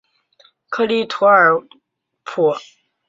[0.69, 1.61] 克利图尔
[2.23, 2.55] 普。